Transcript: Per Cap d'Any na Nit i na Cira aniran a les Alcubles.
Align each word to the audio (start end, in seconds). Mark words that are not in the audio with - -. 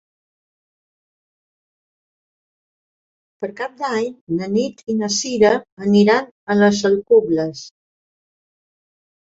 Per 3.43 3.51
Cap 3.61 3.77
d'Any 3.83 4.09
na 4.39 4.49
Nit 4.55 4.83
i 4.95 4.97
na 5.03 5.11
Cira 5.19 5.53
aniran 5.91 6.33
a 6.55 6.59
les 6.65 6.83
Alcubles. 6.93 7.65